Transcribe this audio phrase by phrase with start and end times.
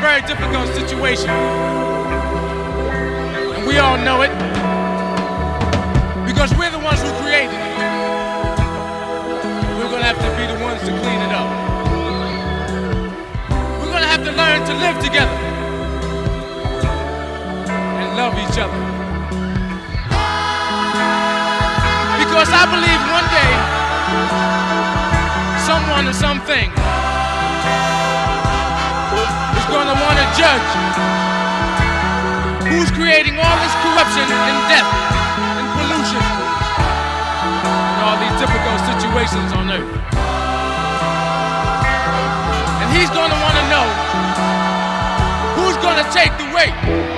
[0.00, 1.30] Very difficult situation.
[3.54, 4.30] And we all know it.
[6.26, 7.76] Because we're the ones who created it.
[9.78, 11.48] We're gonna have to be the ones to clean it up.
[13.80, 15.38] We're gonna have to learn to live together
[18.00, 18.80] and love each other.
[22.22, 23.52] Because I believe one day
[25.66, 26.70] someone or something
[29.86, 30.70] to want to judge
[32.66, 34.90] who's creating all this corruption and death
[35.58, 36.22] and pollution
[37.46, 39.94] and all these difficult situations on earth.
[42.82, 43.86] And he's going to want to know
[45.54, 47.15] who's going to take the weight.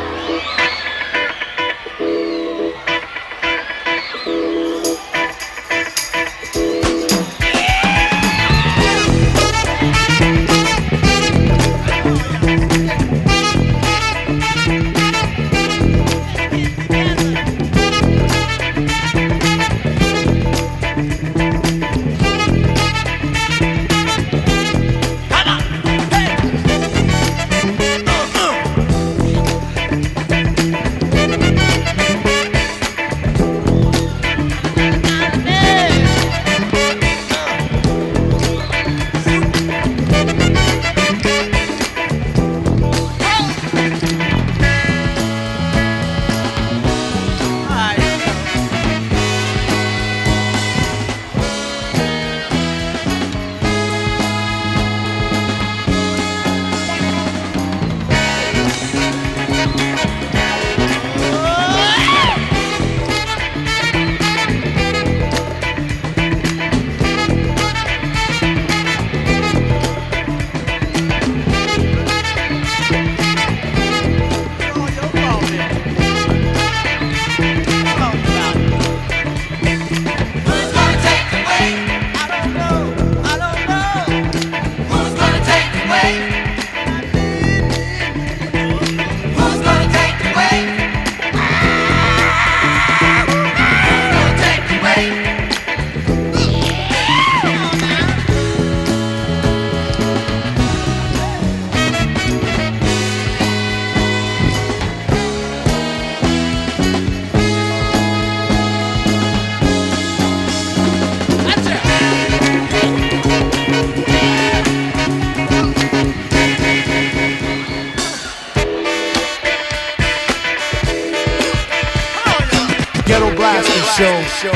[123.98, 124.22] Show.
[124.28, 124.52] Show.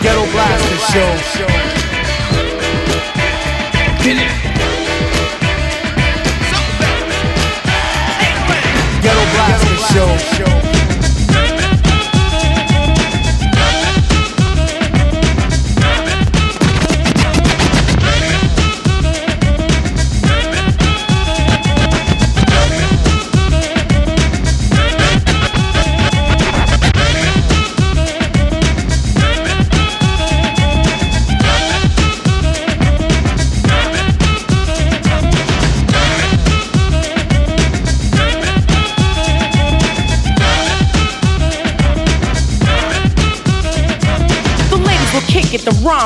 [0.00, 1.51] Ghetto Blaster Show.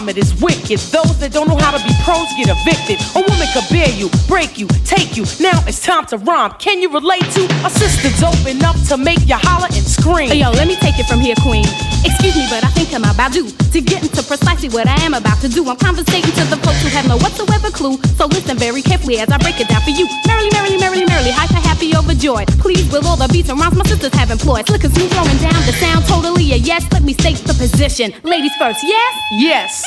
[0.07, 0.79] The rhyme it is wicked.
[0.93, 2.99] Those that don't know how to be pros get evicted.
[3.15, 5.25] A woman could bear you, break you, take you.
[5.41, 6.53] Now it's time to rhyme.
[6.59, 10.33] Can you relate to a sister dope enough to make you holler and scream?
[10.33, 11.65] Yo, let me take it from here, queen.
[12.07, 15.15] Excuse me, but I think I'm about due to get into precisely what I am
[15.15, 15.67] about to do.
[15.69, 17.99] I'm conversating to the folks who have no whatsoever clue.
[18.15, 20.07] So listen very carefully as I break it down for you.
[20.25, 22.47] Merrily, merrily, merrily, merrily, hyper, happy, overjoyed.
[22.63, 24.69] Please, with all the beats and rhymes my sisters have employed.
[24.69, 26.87] Slick and smooth, throwing down the sound, totally a yes.
[26.93, 28.15] Let me state the position.
[28.23, 29.13] Ladies first, yes?
[29.33, 29.83] Yes.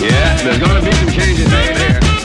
[0.00, 2.15] Yeah, there's gonna be some changes right here.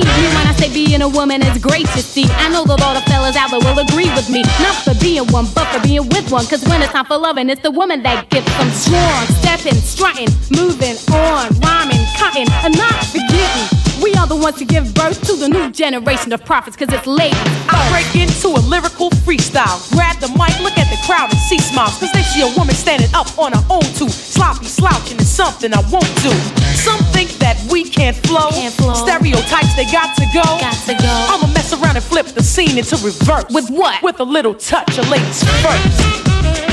[0.00, 2.26] Me when I say being a woman is great to see.
[2.40, 4.42] I know that all the fellas out there will agree with me.
[4.60, 6.44] Not for being one, but for being with one.
[6.46, 9.22] Cause when it's time for loving, it's the woman that gets them strong.
[9.40, 13.66] Stepping, strutting, moving on, rhyming, cutting, and not forgetting.
[14.02, 17.06] We are the ones to give birth to the new generation of prophets, cause it's
[17.06, 17.38] ladies.
[17.68, 19.78] I break into a lyrical freestyle.
[19.92, 20.89] Grab the mic, look at
[21.80, 21.98] the crowd and see smiles.
[21.98, 24.08] Cause they see a woman standing up on her own too.
[24.08, 26.30] Sloppy slouching is something I won't do.
[26.74, 28.50] Some think that we can't flow.
[28.50, 28.94] Can't flow.
[28.94, 30.42] Stereotypes, they got to go.
[30.42, 31.14] Got to go.
[31.28, 33.44] I'ma mess around and flip the scene into reverse.
[33.50, 34.02] With what?
[34.02, 36.69] With a little touch of ladies first.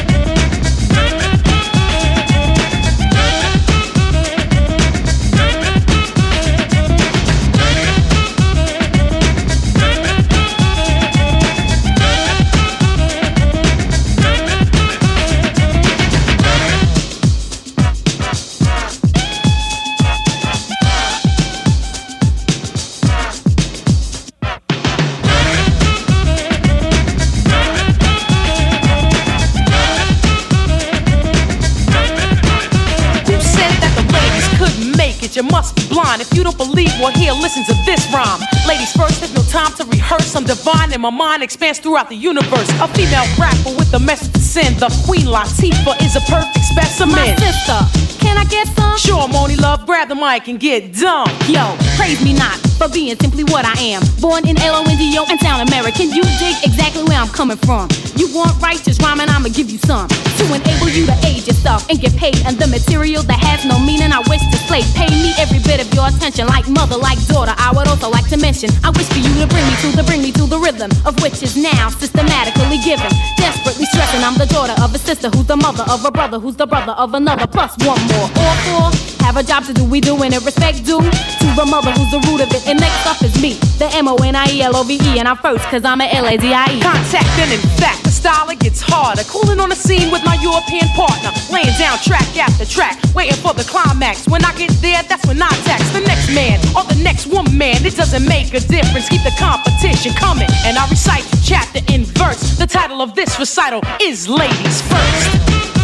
[35.68, 36.22] Make must be blind.
[36.22, 38.40] If you don't believe, well, here, listen to this rhyme.
[38.68, 40.36] Ladies first, there's no time to rehearse.
[40.36, 42.70] I'm divine and my mind expands throughout the universe.
[42.82, 44.78] A female rapper with a message to send.
[44.78, 47.16] The Queen Latifah is a perfect specimen.
[47.16, 47.80] My sister,
[48.20, 48.98] can I get some?
[48.98, 51.30] Sure, Monie Love, grab the mic and get dumb.
[51.48, 54.06] Yo, praise me not for being simply what I am.
[54.22, 56.14] Born in L-O-N-D-O and sound American.
[56.14, 57.90] You dig exactly where I'm coming from.
[58.16, 60.08] You want righteous rhyming, I'ma give you some.
[60.08, 62.38] To enable you to age yourself and get paid.
[62.46, 64.86] And the material that has no meaning, I wish to slay.
[64.94, 67.58] Pay me every bit of your attention, like mother, like daughter.
[67.58, 70.04] I would also like to mention, I wish for you to bring me to the,
[70.06, 73.10] bring me to the rhythm of which is now systematically given.
[73.42, 76.56] Desperately stressing, I'm the daughter of a sister who's the mother of a brother who's
[76.56, 77.48] the brother of another.
[77.48, 78.30] Plus one more.
[78.38, 79.84] All four have a job to do.
[79.84, 82.64] We doing it respect due to the mother who's the root of it.
[82.64, 85.20] And next up is me, the M O N I E L O V E,
[85.20, 86.80] and I'm first cause I'm a L A Z I E.
[86.80, 89.24] Contact and in fact, the style it gets harder.
[89.28, 91.36] Cooling on the scene with my European partner.
[91.52, 94.28] Laying down track after track, waiting for the climax.
[94.32, 97.84] When I get there, that's when I tax the next man or the next woman.
[97.84, 99.10] It doesn't make a difference.
[99.10, 100.48] Keep the competition coming.
[100.64, 102.56] And I recite chapter in verse.
[102.58, 105.77] The title of this recital is Ladies First.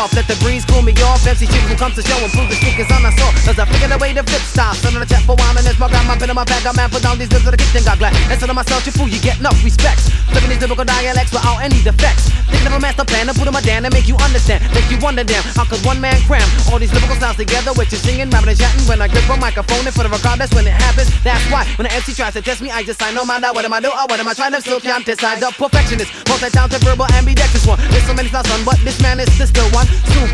[0.00, 0.16] Off.
[0.16, 1.20] Let the breeze cool me off.
[1.28, 3.28] MC chick who comes to show and prove the is on the saw.
[3.44, 4.72] Cause I figured a way to flip style.
[4.72, 6.64] Son of the chat for while and it's my grandma pin in my bag.
[6.64, 8.16] I'm man put down these goods to the kitchen got glad.
[8.32, 10.08] And son of myself, you fool, you get enough respect.
[10.32, 12.32] Flipping these lyrical dialects without any defects.
[12.48, 14.64] Thinking of a master plan to put them down and make you understand.
[14.72, 17.92] Make you wonder damn, how could one man cram all these lyrical styles together with
[17.92, 18.80] you singing, rapping and chatting?
[18.88, 21.12] When I grip a microphone in front of a crowd, that's when it happens.
[21.20, 23.68] That's why when the MC tries to test me, I just sign no matter what
[23.68, 25.44] am I do or what am I trying to still can't decide.
[25.44, 27.76] The perfectionist, multi-talented, verbal, ambidextrous one.
[27.92, 29.89] There's so many styles on, but this man is the still one.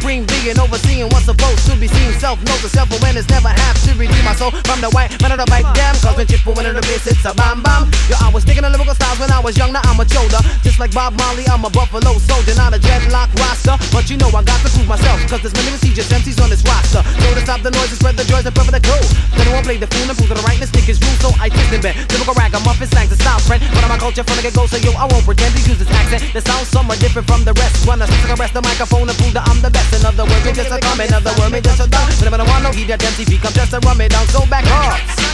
[0.06, 2.12] Supreme being overseeing what's supposed to be seen.
[2.18, 5.32] Self knows the self awareness never have to redeem my soul from the white man
[5.32, 5.66] of the bike.
[5.74, 7.90] Damn, cause when chip winning the bass, it's a bam bam.
[8.10, 10.38] Yo, I was thinking of lyrical styles when I was young, now I'm a shoulder.
[10.62, 13.74] Just like Bob Marley, I'm a buffalo soldier, not a dreadlock roster.
[13.94, 16.62] But you know I got to prove myself, cause there's many prestigious MCs on this
[16.66, 17.02] roster.
[17.02, 19.06] So to stop the noise and spread the joys and prefer the cool.
[19.38, 21.30] Then I won't play the fool and prove to the rightness, stick his rule, so
[21.40, 21.96] I twist and bend.
[22.10, 23.62] Typical ragamuffin slangs and style friend.
[23.72, 25.78] But I'm a culture from the get go, so yo, I won't pretend to use
[25.78, 27.86] this accent that sounds somewhat different from the rest.
[27.86, 29.94] When I stick arrest the microphone and prove that I'm the best.
[29.94, 32.10] In other words, me just a comment, in other words, me just a done.
[32.18, 34.66] Whenever I want no heat, that MTV come just to run me down, so back
[34.66, 35.26] off.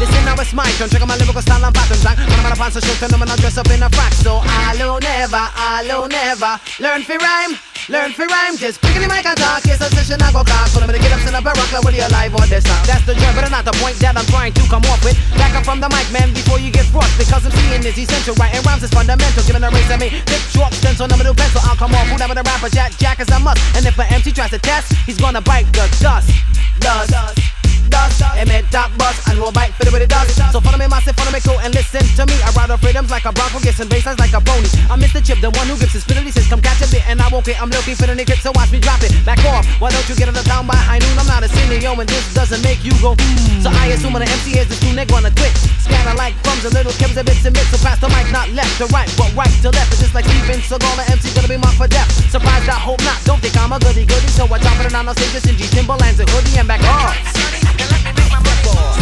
[0.00, 2.48] Listen now it's my turn, check out my lyrical style and pattern blank When I'm
[2.48, 4.96] on a pants and shirt and I'm gonna dress up in a frack So I'll
[4.96, 7.52] never, I'll never Learn fi rhyme,
[7.92, 8.56] learn fi rhyme.
[8.56, 10.96] Just pick the mic and talk, yes a session I go cock For them to
[10.96, 12.80] get up, stand up and rock like whether you're live or this song.
[12.88, 15.20] That's the joy, but not the point that I'm trying to come off with.
[15.36, 18.32] Back up from the mic man before you get frosted Because I'm seeing is essential,
[18.40, 19.44] writing rhymes is fundamental.
[19.44, 21.60] Giving a race at me, pick chalk, stencil, number two pencil.
[21.68, 23.60] I'll come off, whoever the rapper, Jack, Jack is a must.
[23.76, 26.32] And if an MC tries to test, he's gonna bite the dust
[26.80, 27.59] Dust, dust
[27.90, 28.22] does.
[28.38, 30.30] Emit dot buzz and roll back for the way it does.
[30.54, 32.38] So follow me massive, follow me cool and listen to me.
[32.40, 34.70] I ride the freedoms like a bronco, gets and baselines like a pony.
[34.88, 35.20] I'm Mr.
[35.20, 37.44] Chip, the one who gives his fidelity says come catch a bit and I won't
[37.44, 37.60] get.
[37.60, 39.12] I'm looking for the grip, so watch me drop it.
[39.26, 39.66] Back off.
[39.82, 41.18] Why don't you get on the town by high noon?
[41.18, 43.18] I'm not a senior, and this doesn't make you go.
[43.60, 45.52] So I assume the MC is the two nigga on a twit.
[45.82, 47.68] Scatter like crumbs and little kims and bits and bits.
[47.74, 49.92] So pass the mic, not left to right, but right to left.
[49.92, 52.08] It's just like Steven Seagal, the MC gonna be marked for death.
[52.30, 53.18] Surprised, I hope not.
[53.24, 55.56] Don't think I'm a goody goody, so I drop it on the stage, just in
[55.56, 57.79] G Timberlands and hoodie and back off.
[57.80, 58.99] Yo,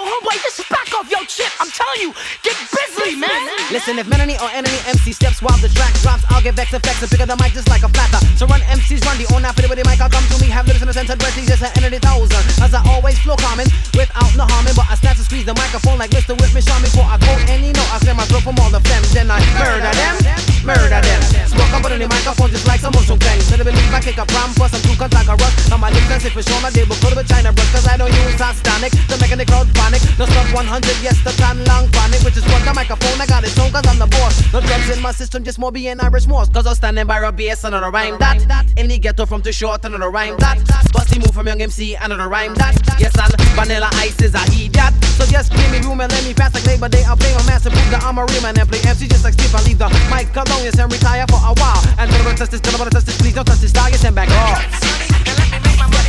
[0.00, 0.06] chip.
[0.06, 1.10] Yo, homeboy, just back off.
[1.10, 1.52] Yo, chip.
[1.60, 3.50] I'm telling you, get busy, man.
[3.70, 7.02] Listen, if Melanie or enemy MC steps while the track drops, I'll get vexed effects
[7.02, 8.20] and pick up the mic just like a flatter.
[8.36, 10.82] So run MCs, run the own after the mic, I'll come to me, have lyrics
[10.82, 12.42] in a sense, breath, just an entity thousand.
[12.62, 15.98] As I always flow common, without no harming, but I snatch and squeeze the microphone
[15.98, 16.34] like Mr.
[16.34, 17.90] Whip me, me before I go any note.
[17.92, 20.16] I clear my throat from all the phlegm, then I murder them,
[20.64, 21.20] murder them.
[21.46, 23.46] Smoke up on the microphone just like some motion clangs.
[23.50, 25.70] Better believe I kick a prom, plus I'm too cut like a rust.
[25.70, 27.96] Now my lips if it's shown, I did, but could have China brush, cause I
[27.96, 30.18] don't use hot stonic to make the crowd panic.
[30.18, 33.44] No sub 100, yes, the tan long chronic, which is what the microphone I got
[33.44, 34.52] it on, cause I'm the boss.
[34.52, 37.32] No drugs in my system, just more being Irish Morse, cause I'm standing by a
[37.32, 38.40] bass and on rhyme that.
[38.76, 40.58] In the ghetto from too short and on rhyme that.
[40.94, 42.76] Busty move from young MC and on rhyme that.
[42.98, 44.94] Yes, and vanilla ice is a heat that.
[45.18, 47.04] So just give me room and let me pass like Labor Day.
[47.04, 49.34] I'll play my master, prove that I'm a real man and play MC just like
[49.34, 49.54] Steve.
[49.54, 51.82] I leave the mic alone, yes, and retire for a while.
[51.98, 54.30] And about touch this, about touch this, please don't touch this, dog, yes, and back
[54.30, 55.49] off.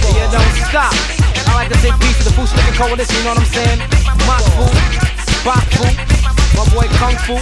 [0.06, 0.94] And you don't stop.
[1.48, 3.80] I like to take peace to the Food Sticking Coalition, you know what I'm saying?
[4.26, 4.76] Mock food,
[5.46, 5.96] Bach food,
[6.58, 7.38] my boy Kung Fu.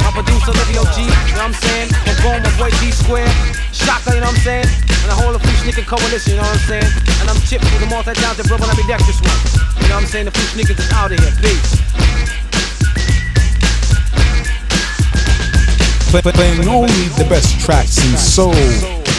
[0.00, 1.92] My producer Livio G, you know what I'm saying?
[2.08, 3.28] And boom, my boy G Square,
[3.70, 4.64] Shaka, you know what I'm saying?
[4.64, 6.90] And the whole of Food Sneaking Coalition, you know what I'm saying?
[7.20, 9.36] And I'm Chip for the multi-talented brother, and I be Dexterous one.
[9.76, 10.24] You know what I'm saying?
[10.24, 11.84] The Fu-Schnickens is out of here, peace.
[16.10, 18.56] Play, playing only the best tracks in soul,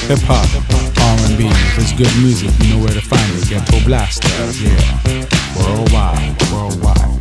[0.09, 0.49] hip hop,
[1.31, 1.45] R&B.
[1.45, 3.49] If it's good music, you know where to find it.
[3.49, 5.25] Ghetto Blasters, yeah.
[5.57, 7.11] Worldwide, worldwide.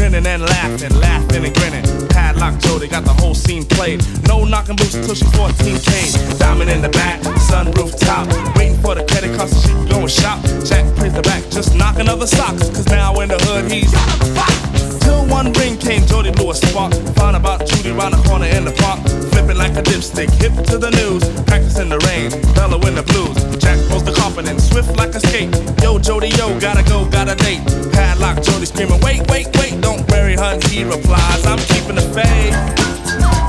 [0.00, 2.08] Grinning and laughing, laughing and grinning.
[2.08, 4.02] Padlock Jody got the whole scene played.
[4.26, 6.38] No knocking boots till she's 14K.
[6.38, 8.26] Diamond in the back, sunroof top.
[8.56, 10.42] Waiting for the credit card so she can go and shop.
[10.64, 12.70] Jack plays the back, just knocking other socks.
[12.70, 14.79] Cause now in the hood, he's.
[15.10, 16.92] Till one ring came, Jody blew a spark.
[17.18, 19.00] Found about Judy round the corner in the park.
[19.32, 21.22] Flipping like a dipstick, hip to the news.
[21.50, 23.34] Practicing the rain, bellow in the blues.
[23.58, 25.50] Jack pulls the confident, swift like a skate.
[25.82, 27.62] Yo, Jody, yo, gotta go, gotta date.
[27.92, 30.54] Padlock, Jody screaming, wait, wait, wait, don't bury her.
[30.68, 33.39] He replies, I'm keeping the faith.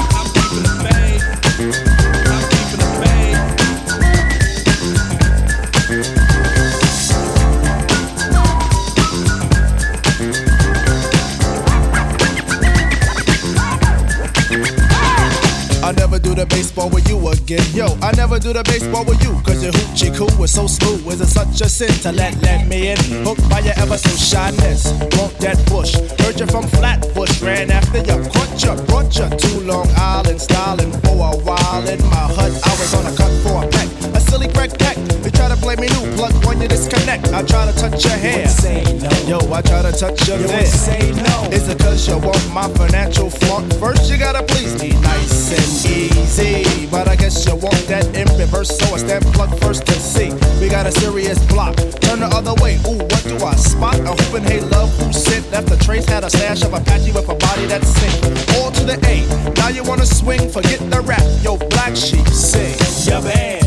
[16.32, 17.64] Do the baseball with you again.
[17.74, 19.34] Yo, I never do the baseball with you.
[19.44, 21.06] Cause your hoochie coo was so smooth.
[21.08, 22.98] Is it such a sin to let, let me in?
[23.26, 24.92] Hooked by your ever so shyness.
[25.18, 25.96] Want that bush.
[26.22, 27.42] Heard you from Flatbush.
[27.42, 28.18] Ran after you.
[28.32, 28.74] Caught you.
[28.88, 30.40] Brought you to Long Island.
[30.40, 32.52] Styling for a while in my hut.
[32.64, 34.21] I was on a cut for a peck.
[34.32, 34.96] Silly crack peck.
[34.96, 36.16] You try to play me new.
[36.16, 37.28] Plug when you disconnect.
[37.34, 38.48] I try to touch your hair.
[38.48, 39.12] Say no.
[39.28, 40.66] Yo, I try to touch your You hair.
[40.66, 41.50] say no.
[41.52, 43.74] Is it cause you want my financial flaunt?
[43.74, 46.88] First you gotta please me nice and easy.
[46.88, 50.32] But I guess you want that in reverse, so I stand plug first to see.
[50.62, 51.76] We got a serious block.
[52.00, 52.76] Turn the other way.
[52.88, 54.00] Ooh, what do I spot?
[54.00, 55.52] A hooping hey love who sent.
[55.52, 58.16] Left a trace, had a stash of Apache with a body that's sick.
[58.56, 59.28] All to the A.
[59.60, 61.24] Now you wanna swing, forget the rap.
[61.44, 62.78] Yo, black sheep, sing.
[63.12, 63.61] Your band,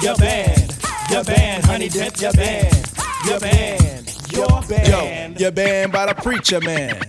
[0.00, 0.76] you're banned.
[1.10, 2.20] You're banned, honey dip.
[2.20, 2.92] You're banned.
[3.26, 4.16] You're banned.
[4.32, 5.34] You're banned.
[5.34, 7.00] Yo, you're banned by the preacher man.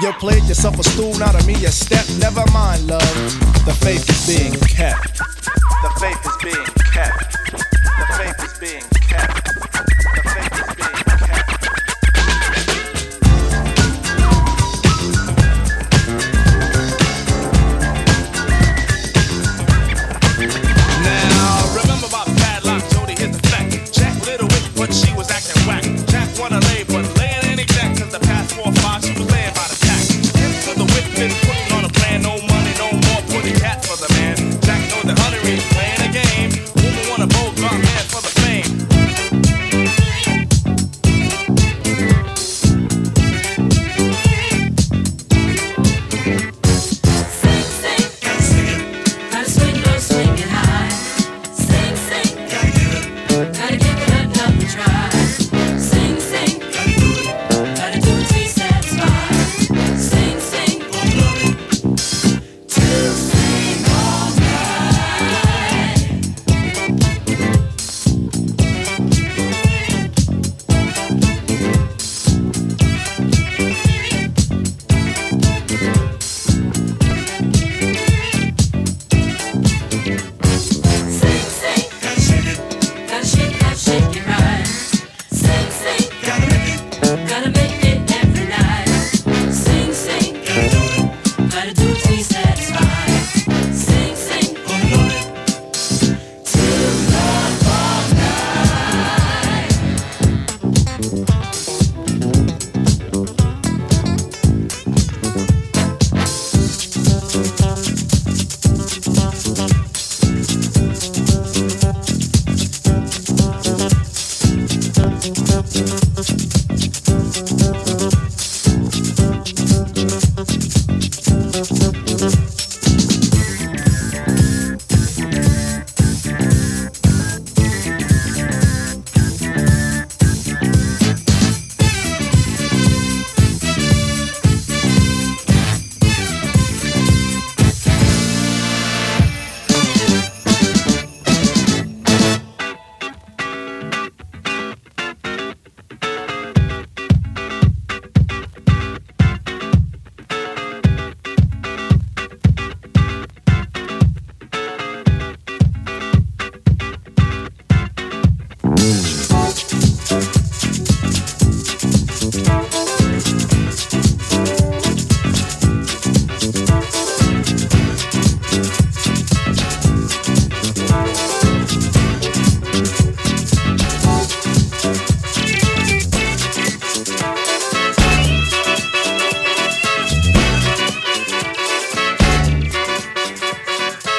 [0.00, 2.06] You played yourself a stool, not a me a step.
[2.18, 3.02] Never mind, love.
[3.66, 5.18] The faith is being kept.
[5.18, 7.32] The faith is being kept.
[7.52, 8.97] The faith is being kept.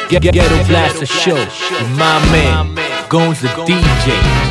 [0.10, 2.74] Ghetto Blaster Show with my man,
[3.10, 4.49] goes the DJ.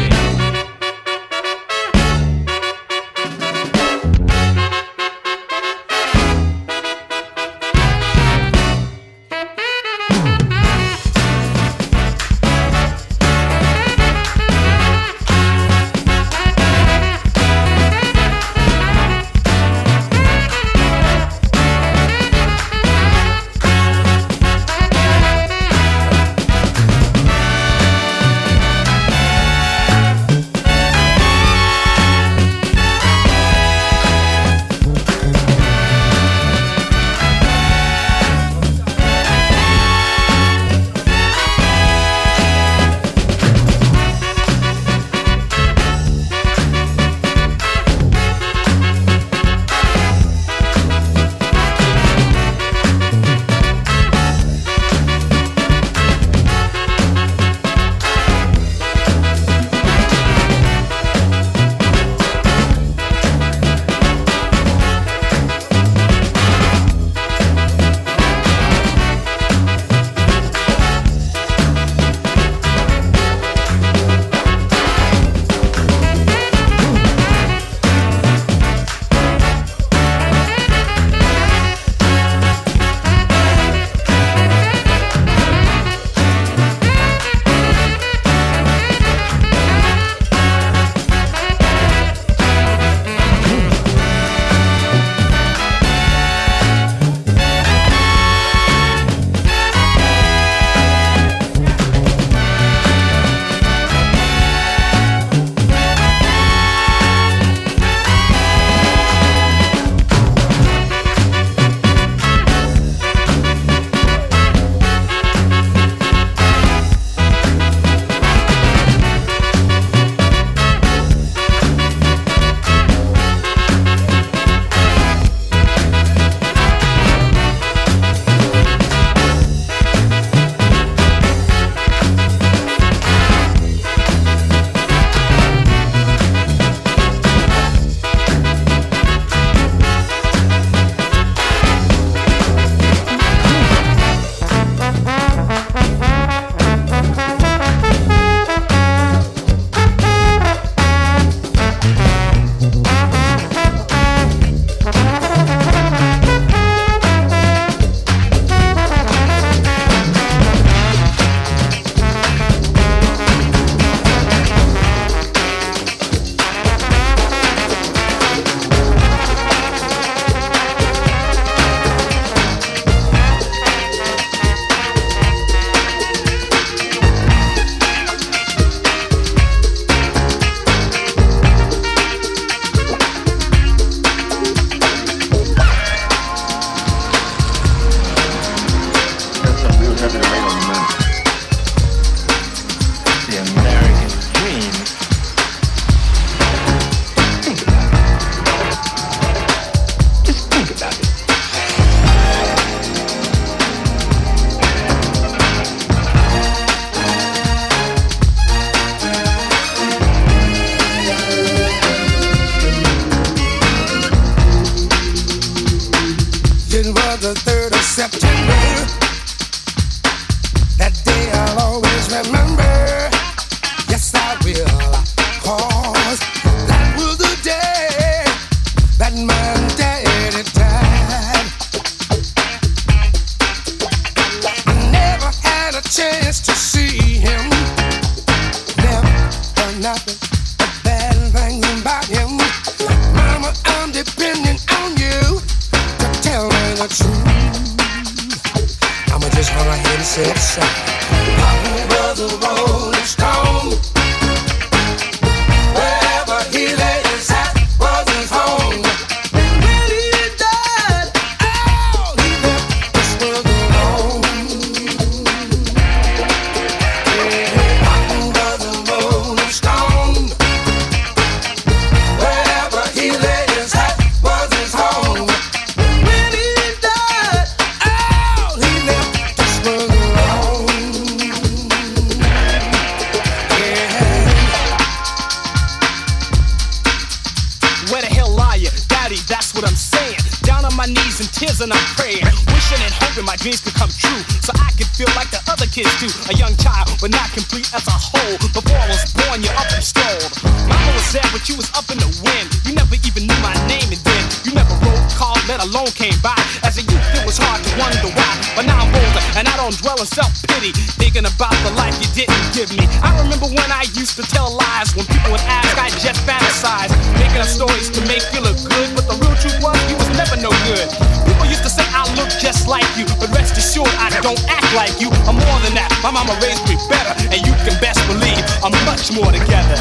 [309.99, 312.87] selling self-pity, thinking about the life you didn't give me.
[313.03, 316.95] I remember when I used to tell lies, when people would ask, I just fantasized,
[317.19, 320.11] making up stories to make you look good, but the real truth was you was
[320.15, 320.87] never no good.
[321.27, 324.71] People used to say I look just like you, but rest assured I don't act
[324.79, 325.11] like you.
[325.27, 325.91] I'm more than that.
[326.03, 329.79] My mama raised me better, and you can best believe I'm much more together.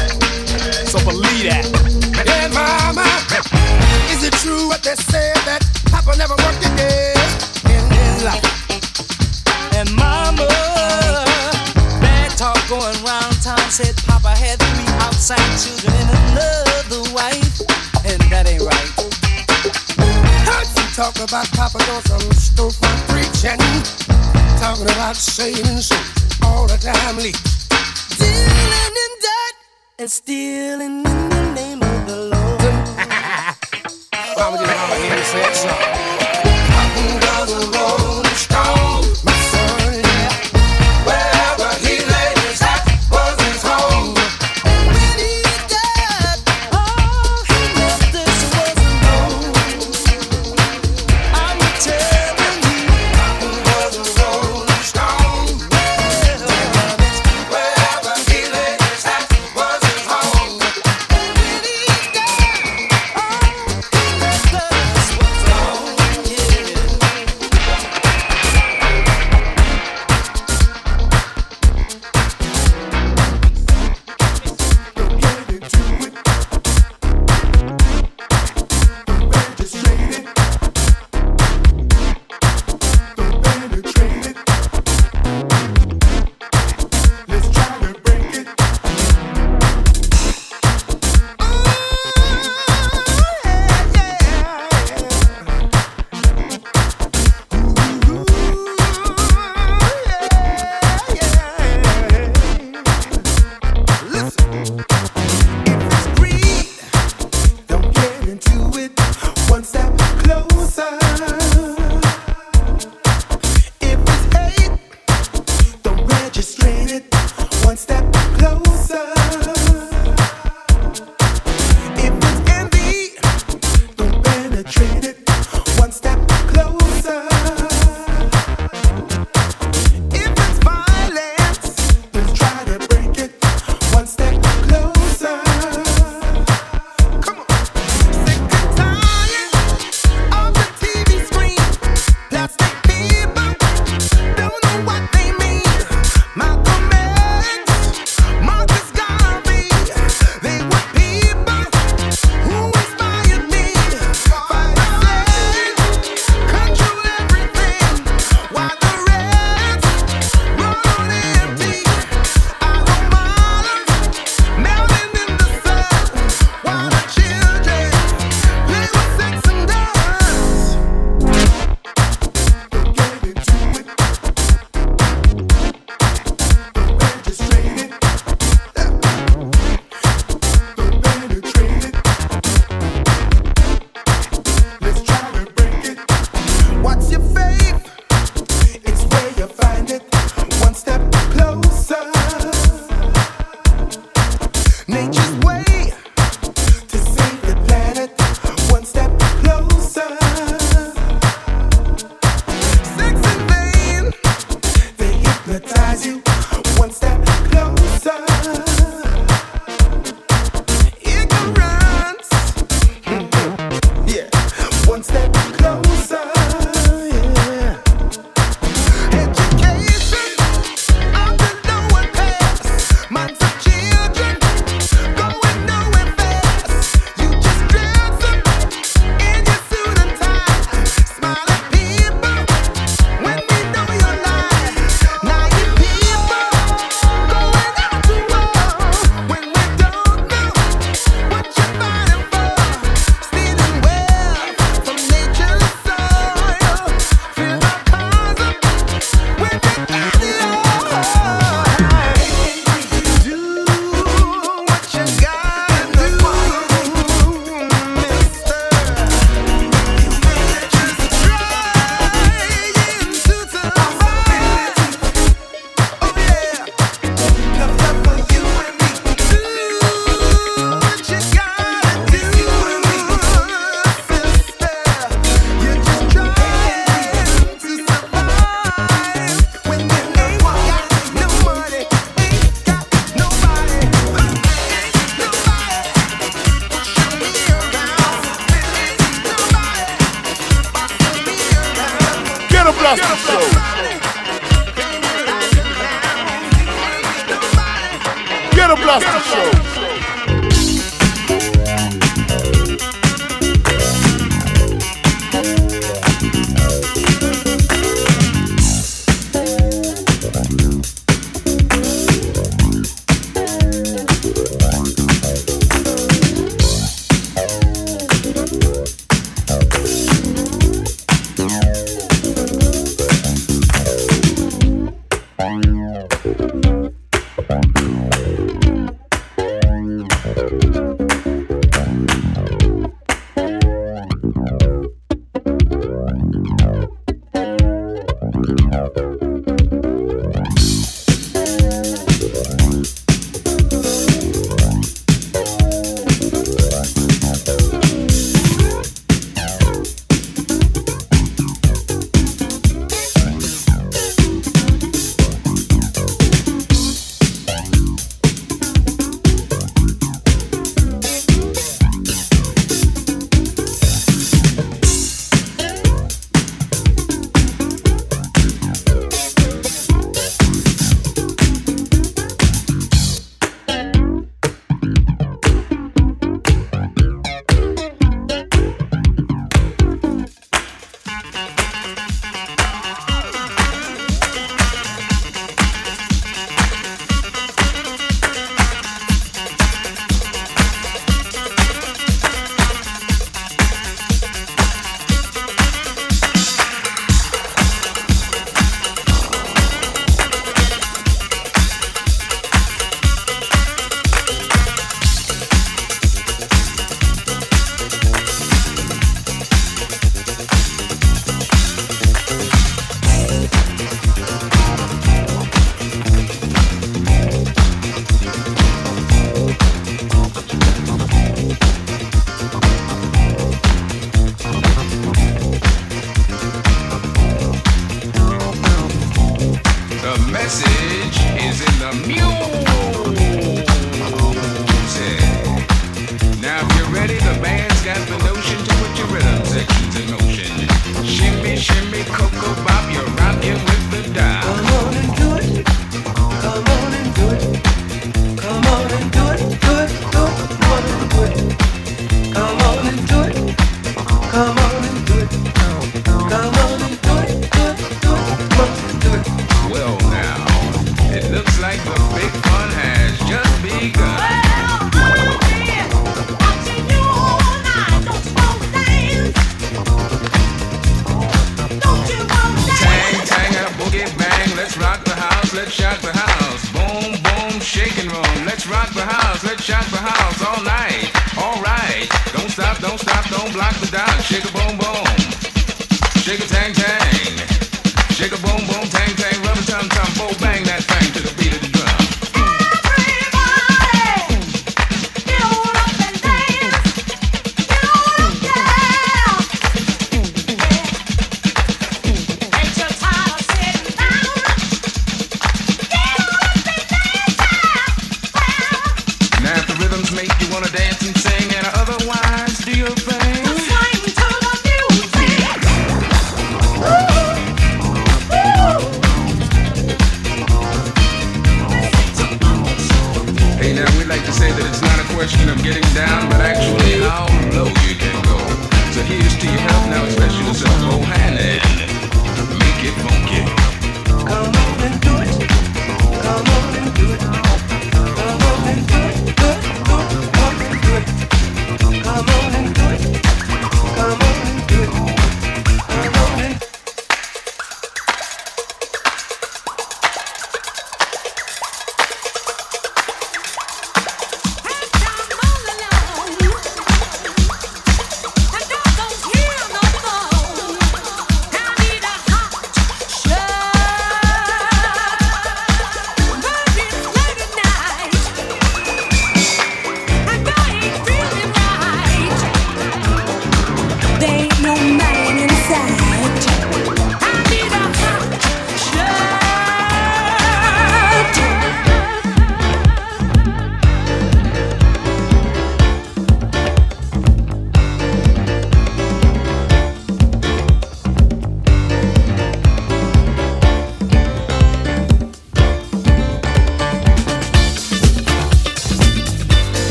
[0.88, 1.62] So believe that.
[2.26, 3.06] And mama,
[4.10, 5.62] is it true what they say that
[5.94, 6.57] Papa never worked?
[21.28, 23.58] about Papa doing some stupid preaching,
[24.58, 26.07] talking about saving souls.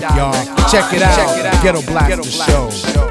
[0.00, 0.70] check y'all.
[0.70, 1.62] Check it out.
[1.62, 3.09] Ghetto Black Show.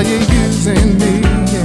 [0.00, 1.20] Are you using me?
[1.22, 1.60] Are, you,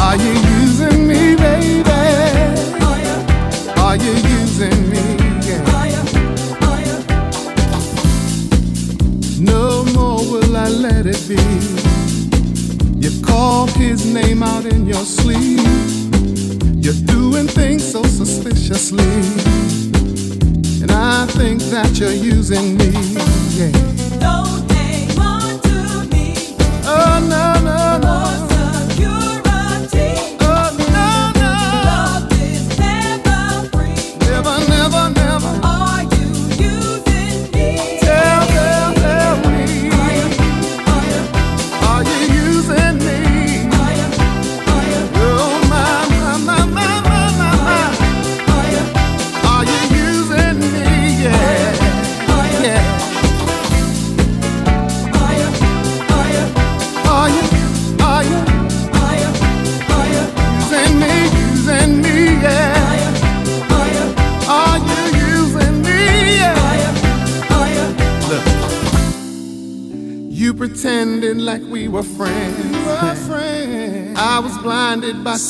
[0.00, 0.32] are, you?
[0.58, 1.88] using me, baby?
[2.82, 3.14] Are you,
[3.80, 4.98] are you using me?
[5.70, 6.02] Are you,
[6.66, 6.96] are you?
[9.44, 11.38] No more will I let it be.
[12.98, 15.60] You called his name out in your sleep.
[16.74, 19.04] You're doing things so suspiciously.
[20.82, 22.90] And I think that you're using me.
[23.56, 23.93] Yeah.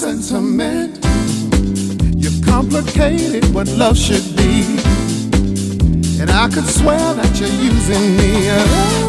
[0.05, 0.99] sentiment.
[2.15, 4.61] You complicated what love should be.
[6.21, 9.04] And I could swear that you're using me.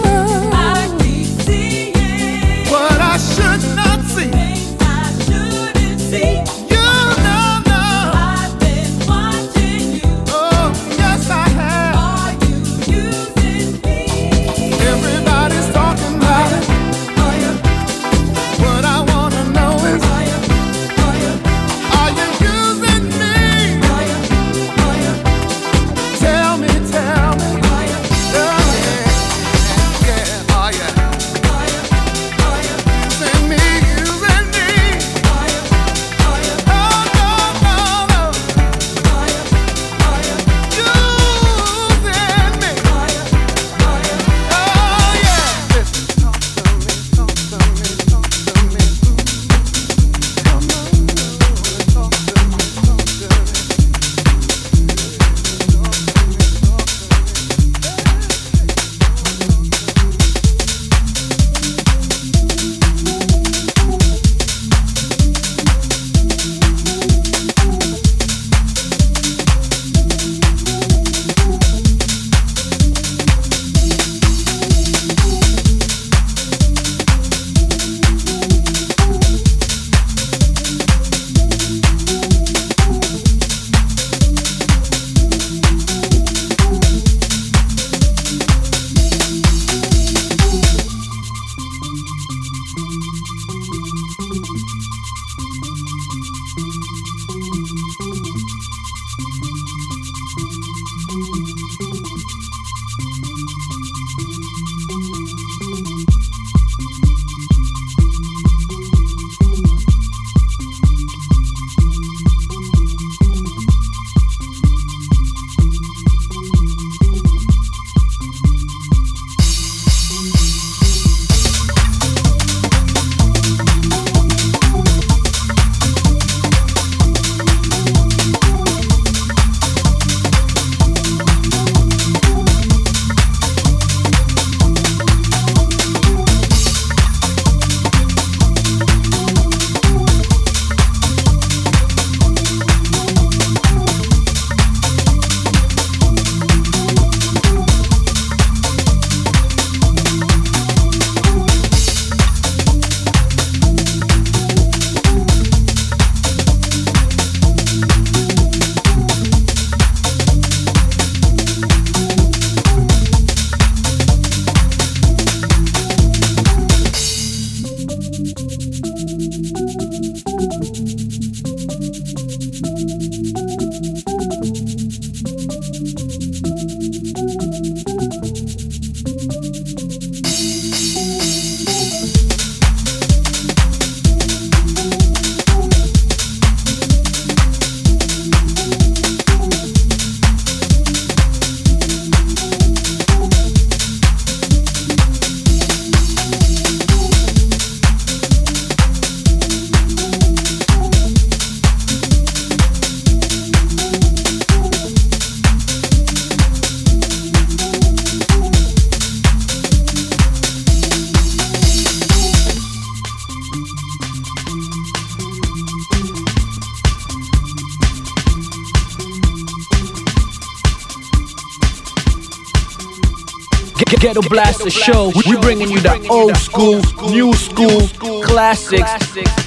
[224.66, 225.12] Blaster Show.
[225.28, 227.88] We bringing you the old school, new school,
[228.24, 229.45] classics.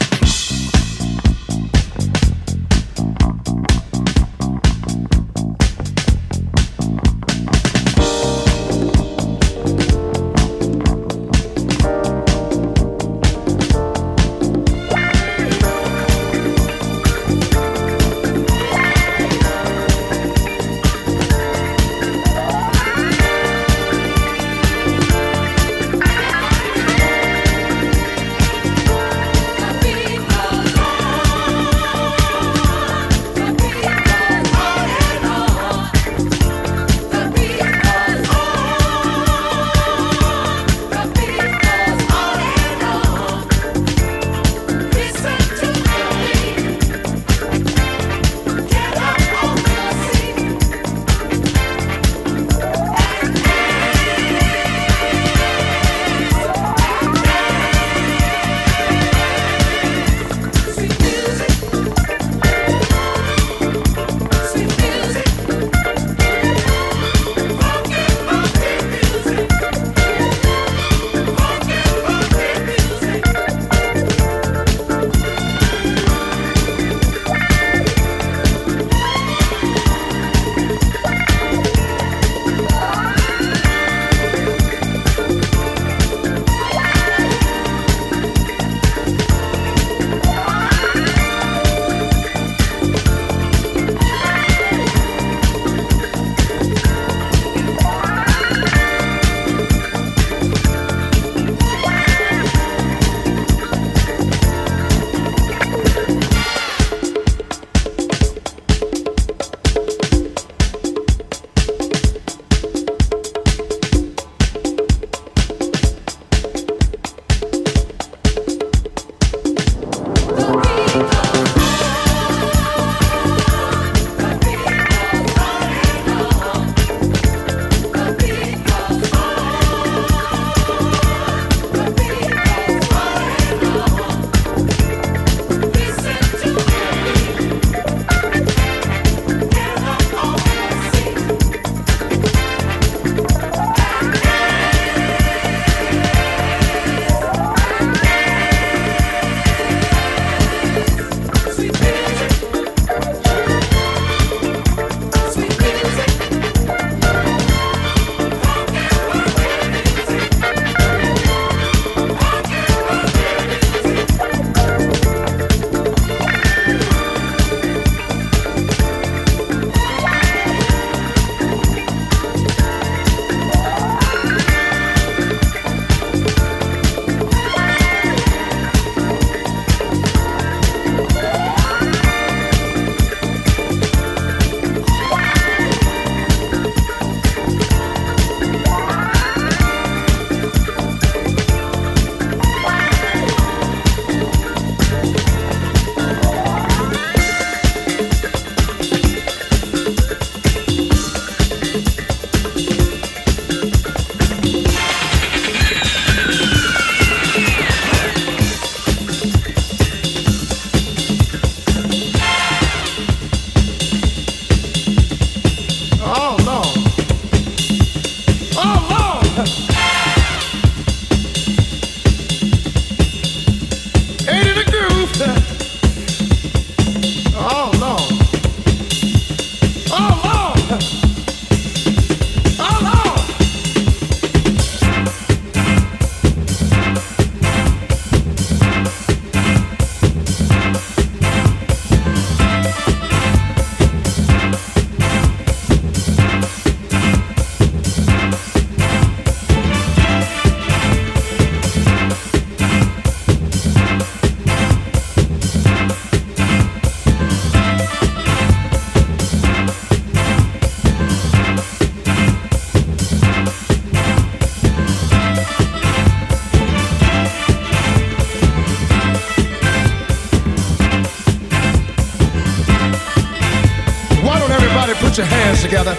[275.69, 275.95] Together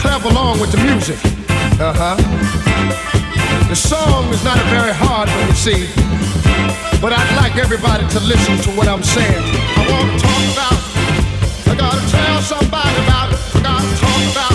[0.00, 1.18] clap along with the music?
[1.78, 2.16] Uh huh.
[3.68, 5.84] The song is not a very hard one, you see,
[7.02, 9.44] but I'd like everybody to listen to what I'm saying.
[9.76, 10.78] I want to talk about,
[11.68, 14.47] I gotta tell somebody about, I gotta talk about